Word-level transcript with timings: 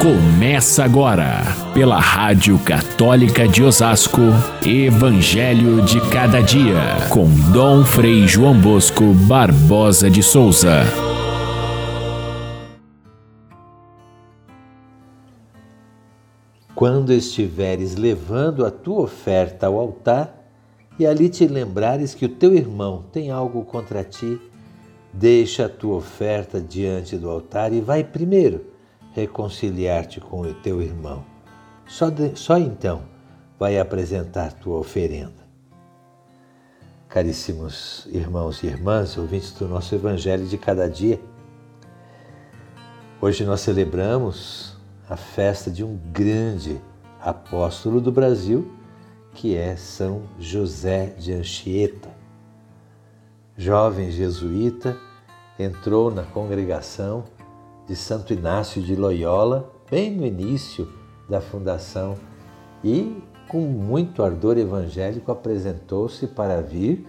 Começa 0.00 0.84
agora, 0.84 1.42
pela 1.72 1.98
Rádio 1.98 2.58
Católica 2.58 3.48
de 3.48 3.62
Osasco, 3.62 4.20
Evangelho 4.64 5.82
de 5.82 6.00
Cada 6.10 6.42
Dia, 6.42 7.08
com 7.10 7.26
Dom 7.50 7.82
Frei 7.82 8.28
João 8.28 8.60
Bosco 8.60 9.14
Barbosa 9.26 10.10
de 10.10 10.22
Souza. 10.22 10.82
Quando 16.74 17.10
estiveres 17.10 17.96
levando 17.96 18.66
a 18.66 18.70
tua 18.70 19.00
oferta 19.00 19.66
ao 19.66 19.78
altar, 19.78 20.46
e 20.98 21.06
ali 21.06 21.30
te 21.30 21.46
lembrares 21.46 22.14
que 22.14 22.26
o 22.26 22.28
teu 22.28 22.54
irmão 22.54 23.04
tem 23.10 23.30
algo 23.30 23.64
contra 23.64 24.04
ti, 24.04 24.38
deixa 25.10 25.64
a 25.64 25.70
tua 25.70 25.96
oferta 25.96 26.60
diante 26.60 27.16
do 27.16 27.30
altar 27.30 27.72
e 27.72 27.80
vai 27.80 28.04
primeiro 28.04 28.75
reconciliar-te 29.16 30.20
com 30.20 30.42
o 30.42 30.52
teu 30.52 30.82
irmão. 30.82 31.24
Só, 31.88 32.10
de, 32.10 32.36
só 32.38 32.58
então 32.58 33.02
vai 33.58 33.78
apresentar 33.78 34.52
tua 34.52 34.78
oferenda. 34.78 35.46
Caríssimos 37.08 38.06
irmãos 38.12 38.62
e 38.62 38.66
irmãs, 38.66 39.16
ouvintes 39.16 39.52
do 39.52 39.66
nosso 39.66 39.94
Evangelho 39.94 40.44
de 40.44 40.58
cada 40.58 40.86
dia, 40.86 41.18
hoje 43.18 43.42
nós 43.46 43.62
celebramos 43.62 44.76
a 45.08 45.16
festa 45.16 45.70
de 45.70 45.82
um 45.82 45.96
grande 46.12 46.78
apóstolo 47.18 48.02
do 48.02 48.12
Brasil, 48.12 48.70
que 49.32 49.56
é 49.56 49.76
São 49.76 50.24
José 50.38 51.06
de 51.18 51.32
Anchieta. 51.32 52.10
Jovem 53.56 54.10
jesuíta, 54.10 54.94
entrou 55.58 56.10
na 56.10 56.22
congregação 56.22 57.24
de 57.86 57.94
Santo 57.94 58.32
Inácio 58.32 58.82
de 58.82 58.96
Loyola, 58.96 59.72
bem 59.88 60.10
no 60.10 60.26
início 60.26 60.92
da 61.28 61.40
fundação, 61.40 62.16
e 62.82 63.22
com 63.48 63.60
muito 63.60 64.22
ardor 64.22 64.58
evangélico 64.58 65.30
apresentou-se 65.30 66.26
para 66.26 66.60
vir 66.60 67.06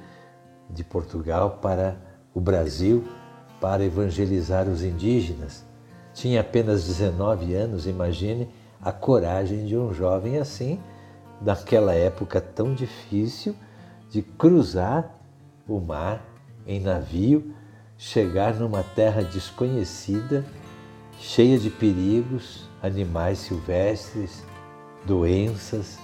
de 0.70 0.84
Portugal 0.84 1.60
para 1.62 1.98
o 2.34 2.40
Brasil 2.40 3.04
para 3.60 3.84
evangelizar 3.84 4.68
os 4.68 4.84
indígenas. 4.84 5.66
Tinha 6.14 6.42
apenas 6.42 6.86
19 6.86 7.56
anos, 7.56 7.88
imagine 7.88 8.48
a 8.80 8.92
coragem 8.92 9.66
de 9.66 9.76
um 9.76 9.92
jovem 9.94 10.38
assim, 10.38 10.80
naquela 11.42 11.94
época 11.94 12.40
tão 12.40 12.74
difícil, 12.74 13.56
de 14.10 14.22
cruzar 14.22 15.16
o 15.68 15.80
mar 15.80 16.24
em 16.66 16.80
navio, 16.80 17.52
chegar 17.98 18.54
numa 18.56 18.84
terra 18.84 19.24
desconhecida 19.24 20.46
cheia 21.20 21.58
de 21.58 21.70
perigos, 21.70 22.68
animais 22.82 23.40
silvestres, 23.40 24.44
doenças, 25.06 25.98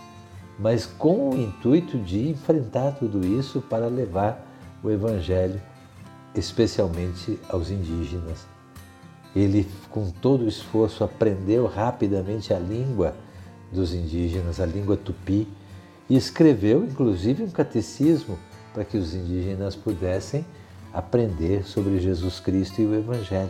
mas 0.57 0.85
com 0.85 1.29
o 1.29 1.37
intuito 1.37 1.97
de 1.97 2.29
enfrentar 2.29 2.91
tudo 2.93 3.25
isso 3.25 3.61
para 3.61 3.87
levar 3.87 4.47
o 4.83 4.89
Evangelho, 4.89 5.61
especialmente 6.35 7.39
aos 7.49 7.69
indígenas. 7.69 8.45
Ele, 9.35 9.67
com 9.89 10.11
todo 10.11 10.45
o 10.45 10.47
esforço, 10.47 11.03
aprendeu 11.03 11.65
rapidamente 11.65 12.53
a 12.53 12.59
língua 12.59 13.15
dos 13.71 13.93
indígenas, 13.93 14.59
a 14.59 14.65
língua 14.65 14.95
tupi, 14.95 15.47
e 16.09 16.15
escreveu, 16.15 16.83
inclusive, 16.83 17.43
um 17.43 17.49
catecismo 17.49 18.37
para 18.73 18.83
que 18.83 18.97
os 18.97 19.15
indígenas 19.15 19.75
pudessem 19.75 20.45
aprender 20.93 21.63
sobre 21.63 21.99
Jesus 21.99 22.39
Cristo 22.39 22.81
e 22.81 22.85
o 22.85 22.93
Evangelho. 22.93 23.49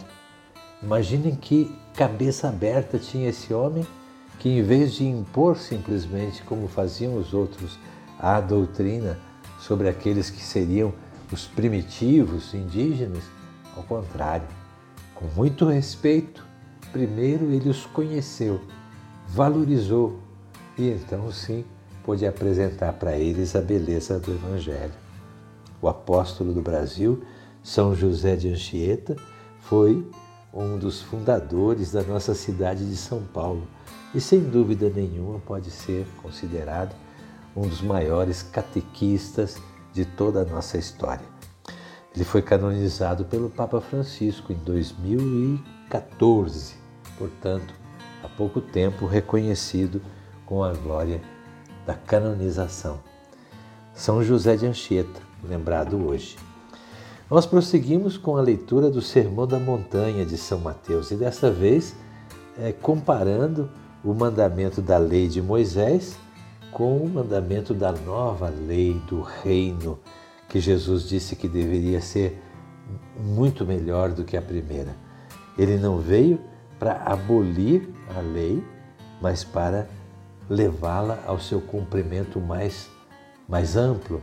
Imaginem 0.84 1.34
que 1.36 1.74
cabeça 1.96 2.50
aberta 2.50 3.00
tinha 3.00 3.30
esse 3.30 3.54
homem 3.54 3.88
que, 4.40 4.50
em 4.50 4.62
vez 4.62 4.96
de 4.96 5.06
impor 5.06 5.56
simplesmente, 5.56 6.44
como 6.44 6.68
faziam 6.68 7.16
os 7.16 7.34
outros, 7.34 7.80
a 8.20 8.42
doutrina 8.42 9.18
sobre 9.58 9.88
aqueles 9.88 10.30
que 10.30 10.42
seriam 10.42 10.94
os 11.32 11.48
primitivos 11.48 12.54
indígenas, 12.54 13.24
ao 13.78 13.84
contrário, 13.84 14.48
com 15.16 15.26
muito 15.36 15.66
respeito, 15.66 16.46
primeiro 16.92 17.46
ele 17.46 17.70
os 17.70 17.86
conheceu, 17.86 18.60
valorizou 19.30 20.20
e 20.78 20.90
então 20.90 21.32
sim 21.32 21.64
pôde 22.04 22.26
apresentar 22.26 22.94
para 22.94 23.18
eles 23.18 23.56
a 23.56 23.62
beleza 23.62 24.20
do 24.20 24.32
Evangelho. 24.32 24.92
O 25.82 25.88
apóstolo 25.88 26.54
do 26.54 26.62
Brasil, 26.62 27.24
São 27.64 27.96
José 27.96 28.36
de 28.36 28.50
Anchieta, 28.50 29.16
foi 29.62 30.06
um 30.54 30.78
dos 30.78 31.02
fundadores 31.02 31.92
da 31.92 32.04
nossa 32.04 32.36
cidade 32.36 32.88
de 32.88 32.96
São 32.96 33.24
Paulo 33.24 33.68
e, 34.14 34.22
sem 34.22 34.40
dúvida 34.40 34.88
nenhuma, 34.90 35.40
pode 35.40 35.72
ser 35.72 36.06
considerado 36.22 36.96
um 37.56 37.68
dos 37.68 37.82
maiores 37.82 38.44
catequistas 38.44 39.58
de 39.92 40.06
toda 40.06 40.42
a 40.42 40.46
nossa 40.46 40.78
história. 40.78 41.26
Ele 42.16 42.24
foi 42.24 42.44
canonizado 42.44 43.26
pelo 43.26 43.50
Papa 43.50 43.82
Francisco 43.82 44.54
em 44.54 44.58
2014, 44.58 46.76
portanto, 47.18 47.74
há 48.24 48.30
pouco 48.30 48.62
tempo 48.62 49.08
reconhecido 49.08 50.00
com 50.46 50.64
a 50.64 50.74
glória 50.74 51.20
da 51.86 51.96
canonização. 51.96 53.02
São 53.94 54.24
José 54.24 54.56
de 54.56 54.68
Anchieta, 54.68 55.20
lembrado 55.44 56.08
hoje. 56.08 56.38
Nós 57.30 57.46
prosseguimos 57.46 58.18
com 58.18 58.38
a 58.38 58.42
leitura 58.42 58.90
do 58.90 59.02
Sermão 59.02 59.48
da 59.48 59.58
Montanha 59.58 60.26
de 60.26 60.38
São 60.38 60.60
Mateus 60.60 61.10
e 61.10 61.16
dessa 61.16 61.50
vez 61.50 61.96
é, 62.60 62.72
comparando 62.72 63.70
o 64.04 64.14
mandamento 64.14 64.82
da 64.82 64.98
lei 64.98 65.28
de 65.28 65.42
Moisés 65.42 66.18
com 66.72 66.98
o 66.98 67.10
mandamento 67.10 67.74
da 67.74 67.92
nova 67.92 68.50
lei 68.50 69.00
do 69.08 69.22
reino, 69.22 70.00
que 70.50 70.60
Jesus 70.60 71.08
disse 71.08 71.36
que 71.36 71.48
deveria 71.48 72.02
ser 72.02 72.42
muito 73.18 73.66
melhor 73.66 74.12
do 74.12 74.24
que 74.24 74.36
a 74.36 74.42
primeira. 74.42 74.96
Ele 75.58 75.78
não 75.78 76.00
veio 76.00 76.40
para 76.78 77.04
abolir 77.06 77.88
a 78.16 78.20
lei, 78.20 78.64
mas 79.22 79.44
para 79.44 79.88
levá-la 80.50 81.24
ao 81.26 81.40
seu 81.40 81.62
cumprimento 81.62 82.40
mais, 82.42 82.90
mais 83.48 83.78
amplo, 83.78 84.22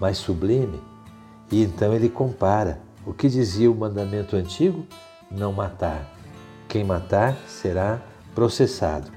mais 0.00 0.18
sublime. 0.18 0.91
E 1.52 1.62
então 1.62 1.92
ele 1.92 2.08
compara 2.08 2.80
o 3.04 3.12
que 3.12 3.28
dizia 3.28 3.70
o 3.70 3.74
mandamento 3.74 4.34
antigo: 4.34 4.86
não 5.30 5.52
matar. 5.52 6.10
Quem 6.66 6.82
matar 6.82 7.36
será 7.46 8.00
processado. 8.34 9.12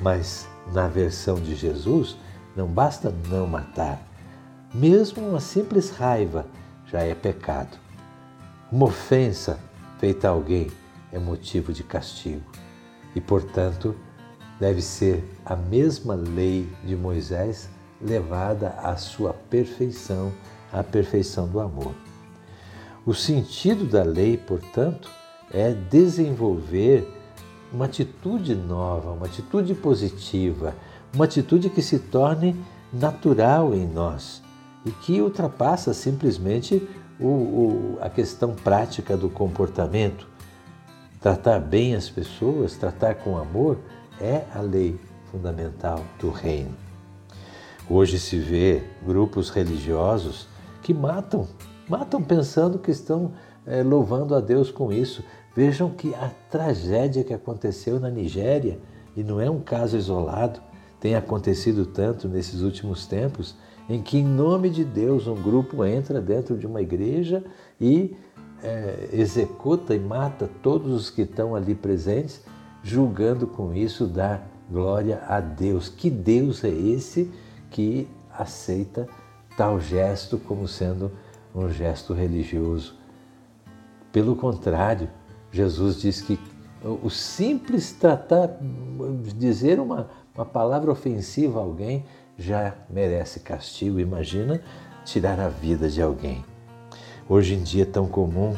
Mas 0.00 0.48
na 0.72 0.88
versão 0.88 1.36
de 1.36 1.54
Jesus, 1.54 2.16
não 2.56 2.66
basta 2.66 3.14
não 3.28 3.46
matar. 3.46 4.02
Mesmo 4.74 5.28
uma 5.28 5.40
simples 5.40 5.90
raiva 5.90 6.44
já 6.86 7.02
é 7.02 7.14
pecado. 7.14 7.78
Uma 8.72 8.86
ofensa 8.86 9.60
feita 9.98 10.26
a 10.26 10.32
alguém 10.32 10.68
é 11.12 11.18
motivo 11.18 11.72
de 11.72 11.84
castigo. 11.84 12.50
E, 13.14 13.20
portanto, 13.20 13.94
deve 14.58 14.82
ser 14.82 15.24
a 15.44 15.54
mesma 15.54 16.14
lei 16.14 16.68
de 16.84 16.96
Moisés 16.96 17.68
levada 18.00 18.70
à 18.82 18.96
sua 18.96 19.32
perfeição 19.32 20.32
a 20.72 20.82
perfeição 20.82 21.48
do 21.48 21.60
amor. 21.60 21.94
O 23.04 23.14
sentido 23.14 23.84
da 23.84 24.02
lei, 24.02 24.36
portanto, 24.36 25.10
é 25.52 25.72
desenvolver 25.72 27.08
uma 27.72 27.86
atitude 27.86 28.54
nova, 28.54 29.12
uma 29.12 29.26
atitude 29.26 29.74
positiva, 29.74 30.74
uma 31.14 31.24
atitude 31.24 31.70
que 31.70 31.82
se 31.82 31.98
torne 31.98 32.56
natural 32.92 33.74
em 33.74 33.86
nós 33.86 34.42
e 34.84 34.90
que 34.90 35.20
ultrapassa 35.20 35.94
simplesmente 35.94 36.86
o, 37.18 37.26
o, 37.26 37.98
a 38.00 38.08
questão 38.08 38.54
prática 38.54 39.16
do 39.16 39.28
comportamento. 39.28 40.26
Tratar 41.20 41.60
bem 41.60 41.94
as 41.94 42.08
pessoas, 42.08 42.76
tratar 42.76 43.14
com 43.16 43.36
amor, 43.36 43.78
é 44.20 44.44
a 44.54 44.60
lei 44.60 44.98
fundamental 45.30 46.04
do 46.18 46.30
reino. 46.30 46.74
Hoje 47.88 48.18
se 48.18 48.38
vê 48.38 48.82
grupos 49.04 49.50
religiosos 49.50 50.48
que 50.82 50.94
matam, 50.94 51.46
matam 51.88 52.22
pensando 52.22 52.78
que 52.78 52.90
estão 52.90 53.32
é, 53.66 53.82
louvando 53.82 54.34
a 54.34 54.40
Deus 54.40 54.70
com 54.70 54.92
isso. 54.92 55.22
Vejam 55.54 55.90
que 55.90 56.14
a 56.14 56.30
tragédia 56.50 57.24
que 57.24 57.34
aconteceu 57.34 57.98
na 57.98 58.10
Nigéria, 58.10 58.78
e 59.16 59.22
não 59.22 59.40
é 59.40 59.50
um 59.50 59.60
caso 59.60 59.96
isolado, 59.96 60.60
tem 61.00 61.14
acontecido 61.14 61.86
tanto 61.86 62.28
nesses 62.28 62.60
últimos 62.60 63.06
tempos, 63.06 63.56
em 63.88 64.00
que, 64.00 64.18
em 64.18 64.24
nome 64.24 64.70
de 64.70 64.84
Deus, 64.84 65.26
um 65.26 65.34
grupo 65.34 65.84
entra 65.84 66.20
dentro 66.20 66.56
de 66.56 66.66
uma 66.66 66.80
igreja 66.80 67.42
e 67.80 68.16
é, 68.62 69.08
executa 69.12 69.94
e 69.94 69.98
mata 69.98 70.48
todos 70.62 70.92
os 70.92 71.10
que 71.10 71.22
estão 71.22 71.54
ali 71.54 71.74
presentes, 71.74 72.42
julgando 72.82 73.46
com 73.46 73.74
isso 73.74 74.06
dar 74.06 74.48
glória 74.70 75.22
a 75.26 75.40
Deus. 75.40 75.88
Que 75.88 76.08
Deus 76.08 76.62
é 76.62 76.68
esse 76.68 77.30
que 77.70 78.06
aceita 78.32 79.08
tal 79.60 79.78
gesto 79.78 80.38
como 80.38 80.66
sendo 80.66 81.12
um 81.54 81.68
gesto 81.68 82.14
religioso. 82.14 82.94
Pelo 84.10 84.34
contrário, 84.34 85.10
Jesus 85.52 86.00
diz 86.00 86.22
que 86.22 86.40
o 86.82 87.10
simples 87.10 87.92
tratar, 87.92 88.56
dizer 89.36 89.78
uma, 89.78 90.08
uma 90.34 90.46
palavra 90.46 90.90
ofensiva 90.90 91.60
a 91.60 91.62
alguém 91.62 92.06
já 92.38 92.74
merece 92.88 93.40
castigo. 93.40 94.00
Imagina 94.00 94.62
tirar 95.04 95.38
a 95.38 95.50
vida 95.50 95.90
de 95.90 96.00
alguém. 96.00 96.42
Hoje 97.28 97.52
em 97.52 97.62
dia 97.62 97.82
é 97.82 97.86
tão 97.86 98.06
comum 98.06 98.56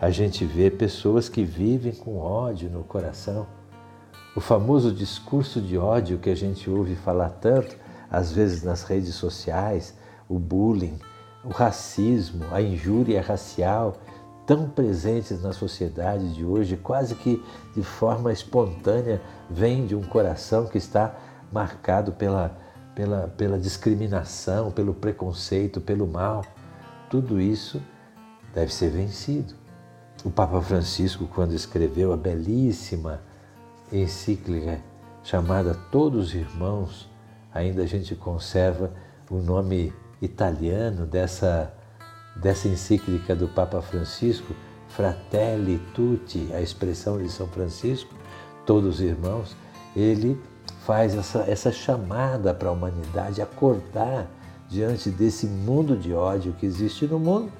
a 0.00 0.10
gente 0.10 0.44
ver 0.44 0.76
pessoas 0.76 1.28
que 1.28 1.44
vivem 1.44 1.92
com 1.92 2.18
ódio 2.18 2.68
no 2.68 2.82
coração. 2.82 3.46
O 4.34 4.40
famoso 4.40 4.90
discurso 4.90 5.60
de 5.60 5.78
ódio 5.78 6.18
que 6.18 6.28
a 6.28 6.34
gente 6.34 6.68
ouve 6.68 6.96
falar 6.96 7.30
tanto, 7.30 7.76
às 8.10 8.32
vezes 8.32 8.64
nas 8.64 8.82
redes 8.82 9.14
sociais, 9.14 9.99
o 10.30 10.38
bullying, 10.38 10.96
o 11.44 11.48
racismo, 11.48 12.44
a 12.52 12.62
injúria 12.62 13.20
racial, 13.20 13.96
tão 14.46 14.68
presentes 14.68 15.42
na 15.42 15.52
sociedade 15.52 16.32
de 16.32 16.44
hoje, 16.44 16.76
quase 16.76 17.16
que 17.16 17.44
de 17.74 17.82
forma 17.82 18.32
espontânea, 18.32 19.20
vem 19.50 19.86
de 19.86 19.96
um 19.96 20.02
coração 20.02 20.66
que 20.66 20.78
está 20.78 21.14
marcado 21.52 22.12
pela, 22.12 22.56
pela, 22.94 23.26
pela 23.36 23.58
discriminação, 23.58 24.70
pelo 24.70 24.94
preconceito, 24.94 25.80
pelo 25.80 26.06
mal. 26.06 26.44
Tudo 27.10 27.40
isso 27.40 27.82
deve 28.54 28.72
ser 28.72 28.90
vencido. 28.90 29.54
O 30.24 30.30
Papa 30.30 30.60
Francisco, 30.60 31.26
quando 31.26 31.54
escreveu 31.54 32.12
a 32.12 32.16
belíssima 32.16 33.20
encíclica 33.92 34.80
chamada 35.24 35.74
Todos 35.90 36.34
Irmãos, 36.34 37.10
ainda 37.52 37.82
a 37.82 37.86
gente 37.86 38.14
conserva 38.14 38.92
o 39.28 39.36
nome 39.36 39.92
italiano 40.20 41.06
dessa 41.06 41.72
dessa 42.36 42.68
encíclica 42.68 43.34
do 43.34 43.48
Papa 43.48 43.82
Francisco, 43.82 44.54
Fratelli 44.88 45.78
Tutti, 45.94 46.50
a 46.54 46.60
expressão 46.60 47.18
de 47.18 47.28
São 47.28 47.46
Francisco, 47.48 48.14
todos 48.64 49.00
irmãos, 49.00 49.56
ele 49.94 50.40
faz 50.86 51.14
essa, 51.14 51.40
essa 51.40 51.72
chamada 51.72 52.54
para 52.54 52.68
a 52.68 52.72
humanidade 52.72 53.42
acordar 53.42 54.30
diante 54.68 55.10
desse 55.10 55.46
mundo 55.46 55.96
de 55.96 56.14
ódio 56.14 56.52
que 56.52 56.64
existe 56.64 57.06
no 57.06 57.18
mundo 57.18 57.52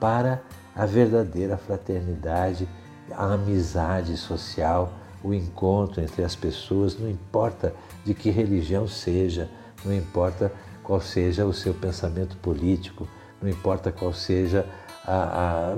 para 0.00 0.42
a 0.74 0.86
verdadeira 0.86 1.56
fraternidade, 1.56 2.68
a 3.12 3.34
amizade 3.34 4.16
social, 4.16 4.92
o 5.22 5.32
encontro 5.32 6.02
entre 6.02 6.22
as 6.24 6.34
pessoas, 6.34 6.98
não 6.98 7.08
importa 7.08 7.74
de 8.04 8.12
que 8.14 8.30
religião 8.30 8.88
seja, 8.88 9.48
não 9.84 9.94
importa 9.94 10.52
qual 10.84 11.00
seja 11.00 11.44
o 11.44 11.52
seu 11.52 11.74
pensamento 11.74 12.36
político, 12.36 13.08
não 13.42 13.48
importa 13.48 13.90
qual 13.90 14.12
seja 14.12 14.64
a, 15.04 15.72
a 15.72 15.74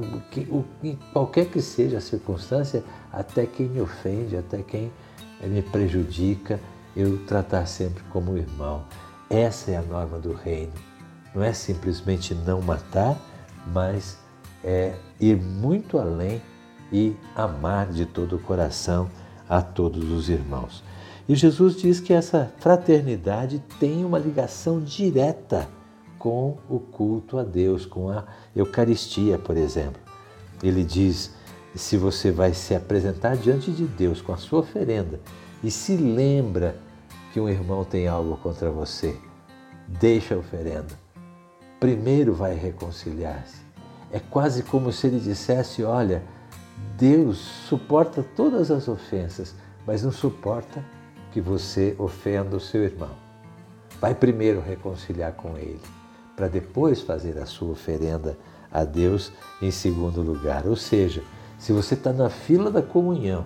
o, 0.51 0.65
qualquer 1.13 1.47
que 1.47 1.63
seja 1.63 1.99
a 1.99 2.01
circunstância, 2.01 2.85
até 3.13 3.47
quem 3.47 3.67
me 3.67 3.81
ofende, 3.81 4.37
até 4.37 4.63
quem 4.63 4.93
me 5.43 5.63
prejudica, 5.63 6.61
eu 6.95 7.25
tratar 7.27 7.67
sempre 7.67 8.03
como 8.11 8.37
irmão. 8.37 8.85
Essa 9.31 9.73
é 9.73 9.77
a 9.77 9.83
norma 9.83 10.19
do 10.19 10.33
reino. 10.33 10.73
Não 11.35 11.43
é 11.43 11.53
simplesmente 11.53 12.35
não 12.35 12.61
matar, 12.61 13.17
mas 13.73 14.19
é 14.65 14.95
ir 15.21 15.37
muito 15.37 15.99
além 15.99 16.41
e 16.93 17.17
amar 17.35 17.89
de 17.89 18.07
todo 18.07 18.37
o 18.37 18.39
coração 18.39 19.11
a 19.49 19.61
todos 19.61 20.11
os 20.11 20.29
irmãos. 20.29 20.83
E 21.29 21.35
Jesus 21.35 21.77
diz 21.77 21.99
que 21.99 22.13
essa 22.13 22.53
fraternidade 22.59 23.63
tem 23.81 24.05
uma 24.05 24.19
ligação 24.19 24.81
direta 24.81 25.69
com 26.19 26.57
o 26.69 26.79
culto 26.79 27.39
a 27.39 27.43
Deus, 27.43 27.85
com 27.85 28.09
a 28.11 28.25
Eucaristia, 28.55 29.37
por 29.37 29.57
exemplo. 29.57 30.01
Ele 30.63 30.85
diz: 30.85 31.35
se 31.75 31.97
você 31.97 32.31
vai 32.31 32.55
se 32.55 32.75
apresentar 32.75 33.37
diante 33.37 33.73
de 33.73 33.85
Deus 33.85 34.23
com 34.23 34.33
a 34.33 34.37
sua 34.37 34.61
oferenda 34.61 35.21
e 35.65 35.71
se 35.71 35.97
lembra 35.97 36.77
que 37.33 37.41
um 37.41 37.49
irmão 37.49 37.85
tem 37.85 38.07
algo 38.07 38.37
contra 38.37 38.71
você, 38.71 39.17
deixa 39.89 40.35
a 40.35 40.39
oferenda. 40.39 40.99
Primeiro 41.81 42.35
vai 42.35 42.55
reconciliar-se. 42.55 43.67
É 44.13 44.21
quase 44.21 44.63
como 44.63 44.93
se 44.93 45.09
ele 45.09 45.19
dissesse: 45.19 45.83
Olha, 45.83 46.23
Deus 46.97 47.39
suporta 47.39 48.25
todas 48.37 48.71
as 48.71 48.87
ofensas, 48.87 49.57
mas 49.85 50.05
não 50.05 50.13
suporta 50.13 50.85
que 51.37 51.41
você 51.43 51.95
ofenda 51.99 52.57
o 52.57 52.61
seu 52.61 52.83
irmão. 52.83 53.11
Vai 54.01 54.15
primeiro 54.15 54.59
reconciliar 54.59 55.35
com 55.35 55.55
ele 55.59 55.83
para 56.35 56.49
depois 56.49 57.03
fazer 57.03 57.37
a 57.37 57.45
sua 57.45 57.73
oferenda 57.73 58.39
a 58.73 58.85
Deus 58.85 59.31
em 59.61 59.71
segundo 59.71 60.23
lugar. 60.23 60.67
Ou 60.67 60.77
seja, 60.77 61.23
se 61.59 61.75
você 61.75 61.93
está 61.93 62.11
na 62.11 62.31
fila 62.31 62.71
da 62.71 62.81
comunhão, 62.81 63.45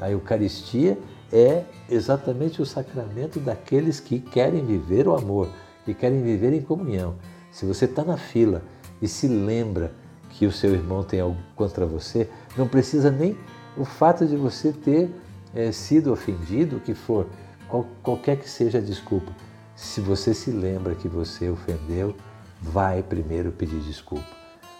a 0.00 0.08
Eucaristia 0.08 0.96
é 1.32 1.64
exatamente 1.90 2.62
o 2.62 2.66
sacramento 2.66 3.40
daqueles 3.40 3.98
que 3.98 4.20
querem 4.20 4.64
viver 4.64 5.08
o 5.08 5.16
amor, 5.16 5.48
que 5.84 5.94
querem 5.94 6.22
viver 6.22 6.52
em 6.52 6.62
comunhão. 6.62 7.16
Se 7.50 7.66
você 7.66 7.86
está 7.86 8.04
na 8.04 8.16
fila 8.16 8.62
e 9.02 9.08
se 9.08 9.26
lembra 9.26 9.90
que 10.30 10.46
o 10.46 10.52
seu 10.52 10.72
irmão 10.72 11.02
tem 11.02 11.18
algo 11.18 11.38
contra 11.56 11.86
você, 11.86 12.30
não 12.56 12.68
precisa 12.68 13.10
nem 13.10 13.36
o 13.76 13.84
fato 13.84 14.24
de 14.24 14.36
você 14.36 14.70
ter 14.70 15.10
é, 15.56 15.72
sido 15.72 16.12
ofendido, 16.12 16.76
o 16.76 16.80
que 16.80 16.94
for, 16.94 17.26
qual, 17.68 17.86
qualquer 18.02 18.36
que 18.36 18.48
seja 18.48 18.78
a 18.78 18.80
desculpa. 18.80 19.32
Se 19.74 20.00
você 20.00 20.32
se 20.32 20.50
lembra 20.50 20.94
que 20.94 21.08
você 21.08 21.48
ofendeu, 21.48 22.14
vai 22.60 23.02
primeiro 23.02 23.50
pedir 23.50 23.80
desculpa, 23.80 24.26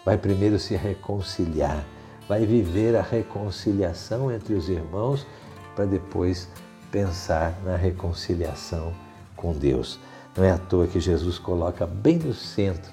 vai 0.04 0.16
primeiro 0.16 0.58
se 0.58 0.76
reconciliar, 0.76 1.84
vai 2.28 2.46
viver 2.46 2.94
a 2.94 3.02
reconciliação 3.02 4.30
entre 4.30 4.54
os 4.54 4.68
irmãos 4.68 5.26
para 5.74 5.84
depois 5.84 6.48
pensar 6.90 7.58
na 7.64 7.76
reconciliação 7.76 8.92
com 9.34 9.52
Deus. 9.52 9.98
Não 10.36 10.44
é 10.44 10.50
à 10.50 10.58
toa 10.58 10.86
que 10.86 11.00
Jesus 11.00 11.38
coloca 11.38 11.86
bem 11.86 12.18
no 12.18 12.34
centro 12.34 12.90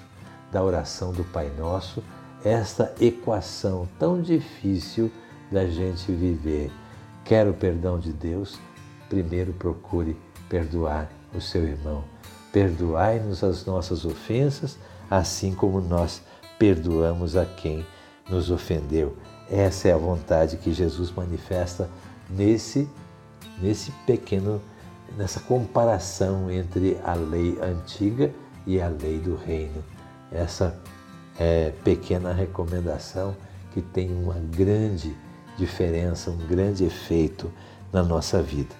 da 0.50 0.62
oração 0.62 1.12
do 1.12 1.24
Pai 1.24 1.50
Nosso 1.58 2.02
esta 2.44 2.94
equação 3.00 3.88
tão 3.98 4.20
difícil 4.20 5.10
da 5.50 5.66
gente 5.66 6.12
viver. 6.12 6.70
Quer 7.24 7.48
o 7.48 7.54
perdão 7.54 7.98
de 7.98 8.12
Deus? 8.12 8.58
Primeiro 9.08 9.52
procure 9.54 10.16
perdoar 10.48 11.10
o 11.34 11.40
seu 11.40 11.64
irmão. 11.64 12.04
Perdoai-nos 12.52 13.42
as 13.42 13.64
nossas 13.64 14.04
ofensas, 14.04 14.78
assim 15.10 15.54
como 15.54 15.80
nós 15.80 16.22
perdoamos 16.58 17.36
a 17.36 17.46
quem 17.46 17.84
nos 18.28 18.50
ofendeu. 18.50 19.16
Essa 19.50 19.88
é 19.88 19.92
a 19.92 19.96
vontade 19.96 20.58
que 20.58 20.72
Jesus 20.72 21.10
manifesta 21.10 21.88
nesse 22.28 22.88
nesse 23.60 23.92
pequeno 24.06 24.60
nessa 25.16 25.38
comparação 25.38 26.50
entre 26.50 26.98
a 27.04 27.14
lei 27.14 27.58
antiga 27.62 28.32
e 28.66 28.80
a 28.80 28.88
lei 28.88 29.18
do 29.18 29.36
reino. 29.36 29.84
Essa 30.32 30.78
é, 31.38 31.72
pequena 31.84 32.32
recomendação 32.32 33.36
que 33.72 33.80
tem 33.80 34.12
uma 34.12 34.34
grande 34.34 35.14
diferença, 35.56 36.30
um 36.30 36.36
grande 36.36 36.84
efeito 36.84 37.50
na 37.92 38.02
nossa 38.02 38.42
vida. 38.42 38.74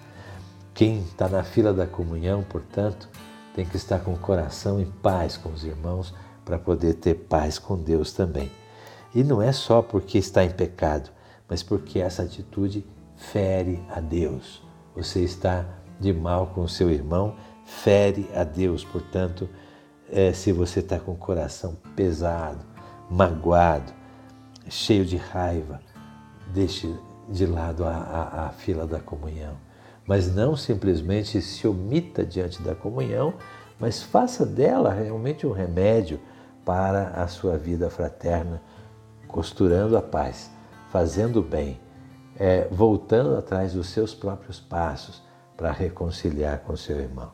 Quem 0.72 1.00
está 1.00 1.28
na 1.28 1.44
fila 1.44 1.72
da 1.72 1.86
comunhão, 1.86 2.42
portanto, 2.42 3.08
tem 3.54 3.64
que 3.64 3.76
estar 3.76 4.00
com 4.00 4.12
o 4.12 4.18
coração 4.18 4.80
em 4.80 4.86
paz 4.86 5.36
com 5.36 5.50
os 5.50 5.64
irmãos 5.64 6.12
para 6.44 6.58
poder 6.58 6.94
ter 6.94 7.14
paz 7.14 7.58
com 7.58 7.76
Deus 7.76 8.12
também. 8.12 8.50
E 9.14 9.22
não 9.22 9.40
é 9.40 9.52
só 9.52 9.80
porque 9.80 10.18
está 10.18 10.44
em 10.44 10.50
pecado, 10.50 11.10
mas 11.48 11.62
porque 11.62 12.00
essa 12.00 12.24
atitude 12.24 12.84
fere 13.16 13.80
a 13.88 14.00
Deus. 14.00 14.62
Você 14.96 15.20
está 15.20 15.64
de 16.00 16.12
mal 16.12 16.48
com 16.48 16.62
o 16.62 16.68
seu 16.68 16.90
irmão, 16.90 17.36
fere 17.64 18.28
a 18.34 18.42
Deus. 18.42 18.84
Portanto, 18.84 19.48
é, 20.10 20.32
se 20.32 20.50
você 20.50 20.80
está 20.80 20.98
com 20.98 21.12
o 21.12 21.16
coração 21.16 21.76
pesado, 21.94 22.64
magoado, 23.08 23.92
cheio 24.68 25.04
de 25.04 25.16
raiva, 25.16 25.80
deixe 26.54 26.94
de 27.28 27.46
lado 27.46 27.84
a, 27.84 27.90
a, 27.90 28.46
a 28.46 28.48
fila 28.50 28.86
da 28.86 29.00
comunhão 29.00 29.56
mas 30.06 30.34
não 30.34 30.56
simplesmente 30.56 31.40
se 31.40 31.66
omita 31.66 32.24
diante 32.24 32.62
da 32.62 32.74
comunhão, 32.74 33.34
mas 33.78 34.02
faça 34.02 34.44
dela 34.44 34.92
realmente 34.92 35.46
um 35.46 35.52
remédio 35.52 36.20
para 36.64 37.08
a 37.08 37.26
sua 37.26 37.56
vida 37.56 37.90
fraterna, 37.90 38.62
costurando 39.26 39.96
a 39.96 40.02
paz, 40.02 40.50
fazendo 40.90 41.40
o 41.40 41.42
bem, 41.42 41.80
é, 42.36 42.68
voltando 42.70 43.36
atrás 43.36 43.72
dos 43.72 43.88
seus 43.88 44.14
próprios 44.14 44.60
passos 44.60 45.22
para 45.56 45.72
reconciliar 45.72 46.60
com 46.60 46.76
seu 46.76 47.00
irmão. 47.00 47.32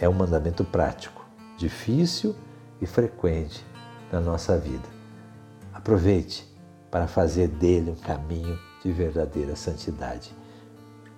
É 0.00 0.08
um 0.08 0.12
mandamento 0.12 0.64
prático, 0.64 1.24
difícil 1.56 2.34
e 2.80 2.86
frequente 2.86 3.64
na 4.12 4.20
nossa 4.20 4.58
vida. 4.58 4.88
Aproveite 5.72 6.46
para 6.90 7.06
fazer 7.06 7.48
dele 7.48 7.90
um 7.90 7.96
caminho 7.96 8.58
de 8.82 8.92
verdadeira 8.92 9.56
santidade. 9.56 10.32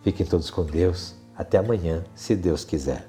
Fiquem 0.03 0.27
todos 0.27 0.51
com 0.51 0.65
Deus. 0.65 1.15
Até 1.37 1.59
amanhã, 1.59 2.05
se 2.15 2.35
Deus 2.35 2.65
quiser. 2.65 3.07